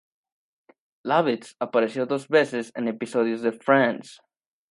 [1.05, 4.19] Lovitz apareció dos veces en episodios de "Friends".